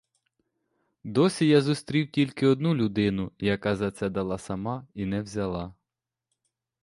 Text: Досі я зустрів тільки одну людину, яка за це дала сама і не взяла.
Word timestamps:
Досі 1.03 1.47
я 1.47 1.61
зустрів 1.61 2.11
тільки 2.11 2.47
одну 2.47 2.75
людину, 2.75 3.31
яка 3.39 3.75
за 3.75 3.91
це 3.91 4.09
дала 4.09 4.37
сама 4.37 4.87
і 4.93 5.05
не 5.05 5.21
взяла. 5.21 5.73